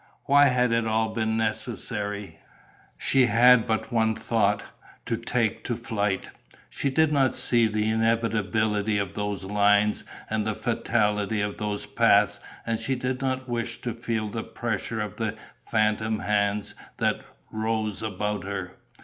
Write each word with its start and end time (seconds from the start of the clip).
Why 0.25 0.47
had 0.47 0.71
it 0.71 0.87
all 0.87 1.09
been 1.13 1.37
necessary? 1.37 2.39
She 2.97 3.27
had 3.27 3.67
but 3.67 3.91
one 3.91 4.15
thought: 4.15 4.63
to 5.05 5.15
take 5.15 5.63
to 5.65 5.75
flight. 5.75 6.29
She 6.71 6.89
did 6.89 7.13
not 7.13 7.35
see 7.35 7.67
the 7.67 7.87
inevitability 7.87 8.97
of 8.97 9.13
those 9.13 9.43
lines 9.43 10.03
and 10.27 10.43
the 10.47 10.55
fatality 10.55 11.39
of 11.41 11.57
those 11.59 11.85
paths 11.85 12.39
and 12.65 12.79
she 12.79 12.95
did 12.95 13.21
not 13.21 13.47
wish 13.47 13.79
to 13.81 13.93
feel 13.93 14.27
the 14.27 14.41
pressure 14.43 15.01
of 15.01 15.17
the 15.17 15.35
phantom 15.55 16.17
hands 16.17 16.73
that 16.97 17.21
rose 17.51 18.01
about 18.01 18.43
her. 18.43 18.77